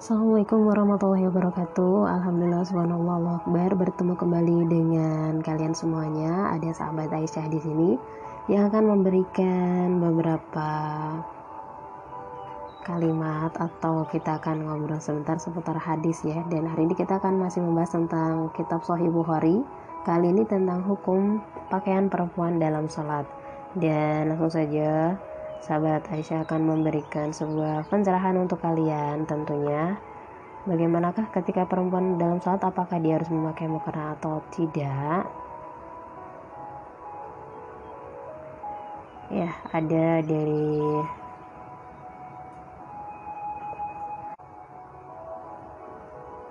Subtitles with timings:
[0.00, 2.08] Assalamualaikum warahmatullahi wabarakatuh.
[2.08, 3.76] Alhamdulillah subhanallah akbar.
[3.76, 6.56] Bertemu kembali dengan kalian semuanya.
[6.56, 7.90] Ada sahabat Aisyah di sini
[8.48, 10.68] Yang akan memberikan beberapa
[12.88, 16.48] kalimat Atau kita akan ngobrol sebentar seputar hadis ya.
[16.48, 19.60] Dan hari ini kita akan masih membahas tentang kitab Sahih Bukhari.
[20.08, 23.28] Kali ini tentang hukum pakaian perempuan dalam sholat.
[23.76, 25.20] Dan langsung saja
[25.60, 30.00] sahabat Aisyah akan memberikan sebuah pencerahan untuk kalian tentunya.
[30.64, 35.24] Bagaimanakah ketika perempuan dalam sholat apakah dia harus memakai mukena atau tidak?
[39.30, 40.74] Ya ada dari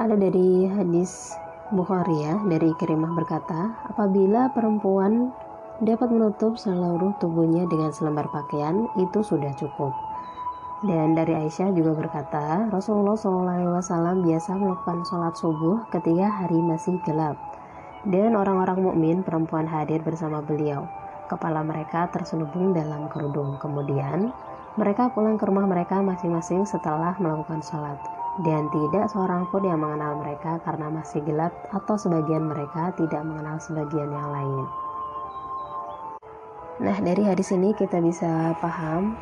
[0.00, 1.36] ada dari hadis
[1.70, 5.30] Bukhari ya dari Kirimah berkata apabila perempuan
[5.80, 9.96] dapat menutup seluruh tubuhnya dengan selembar pakaian itu sudah cukup.
[10.84, 17.36] Dan dari Aisyah juga berkata, Rasulullah SAW biasa melakukan sholat subuh ketika hari masih gelap.
[18.04, 20.88] Dan orang-orang mukmin perempuan hadir bersama beliau.
[21.28, 23.60] Kepala mereka terselubung dalam kerudung.
[23.60, 24.32] Kemudian,
[24.80, 28.00] mereka pulang ke rumah mereka masing-masing setelah melakukan sholat.
[28.40, 33.60] Dan tidak seorang pun yang mengenal mereka karena masih gelap atau sebagian mereka tidak mengenal
[33.60, 34.64] sebagian yang lain.
[36.80, 39.12] Nah, dari hadis ini kita bisa paham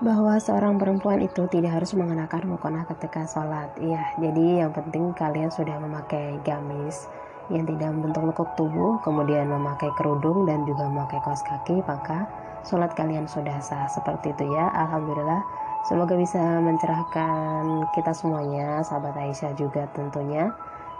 [0.00, 3.68] bahwa seorang perempuan itu tidak harus mengenakan mukena ketika sholat.
[3.76, 7.12] Iya, jadi yang penting kalian sudah memakai gamis
[7.52, 12.24] yang tidak membentuk lekuk tubuh, kemudian memakai kerudung dan juga memakai kaos kaki, maka
[12.64, 13.84] sholat kalian sudah sah.
[13.92, 15.44] Seperti itu ya, Alhamdulillah.
[15.84, 20.48] Semoga bisa mencerahkan kita semuanya, sahabat Aisyah juga tentunya.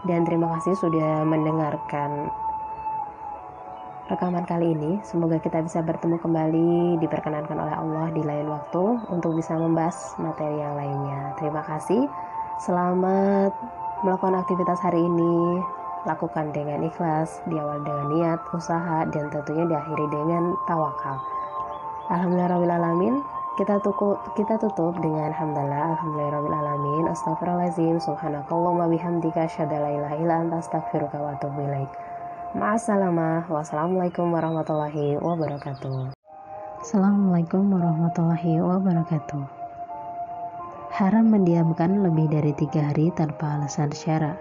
[0.04, 2.28] Dan terima kasih sudah mendengarkan
[4.04, 5.00] rekaman kali ini.
[5.00, 10.60] Semoga kita bisa bertemu kembali, diperkenankan oleh Allah di lain waktu untuk bisa membahas materi
[10.60, 11.32] yang lainnya.
[11.40, 12.04] Terima kasih.
[12.60, 13.52] Selamat
[14.04, 15.64] melakukan aktivitas hari ini.
[16.04, 21.16] Lakukan dengan ikhlas, diawali dengan niat, usaha, dan tentunya diakhiri dengan tawakal.
[22.12, 23.24] Alhamdulillahirrahmanirrahim.
[23.54, 30.58] Kita tutup, kita tutup dengan hamdalah alhamdulillahirrahmanirrahim astagfirullahaladzim subhanakallahumma bihamdika asyhadu la ilaha illa anta
[32.54, 33.50] Ma'asalamah.
[33.50, 36.14] Wassalamualaikum warahmatullahi wabarakatuh.
[36.86, 39.42] Assalamualaikum warahmatullahi wabarakatuh.
[40.94, 44.38] Haram mendiamkan lebih dari tiga hari tanpa alasan syara.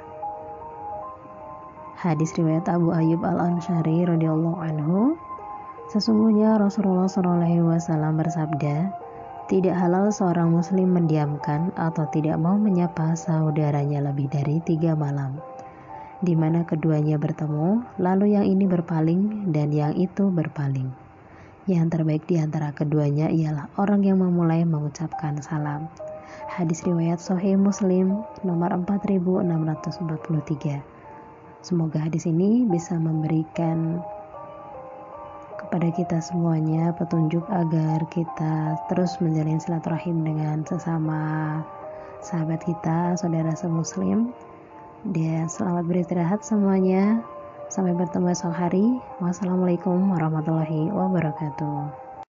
[1.97, 5.17] Hadis riwayat Abu Ayyub Al Ansari radhiyallahu anhu.
[5.89, 8.93] Sesungguhnya Rasulullah Shallallahu Wasallam bersabda,
[9.49, 15.41] tidak halal seorang muslim mendiamkan atau tidak mau menyapa saudaranya lebih dari tiga malam
[16.23, 20.87] di mana keduanya bertemu, lalu yang ini berpaling dan yang itu berpaling.
[21.67, 25.91] Yang terbaik di antara keduanya ialah orang yang memulai mengucapkan salam.
[26.47, 30.79] Hadis riwayat Sahih Muslim nomor 4643.
[31.59, 33.99] Semoga hadis ini bisa memberikan
[35.59, 41.59] kepada kita semuanya petunjuk agar kita terus menjalin silaturahim dengan sesama
[42.23, 44.31] sahabat kita, saudara semuslim
[45.11, 47.19] dan selamat beristirahat semuanya.
[47.67, 49.01] Sampai bertemu esok hari.
[49.19, 52.02] Wassalamualaikum warahmatullahi wabarakatuh.